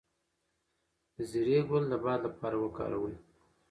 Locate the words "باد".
2.03-2.19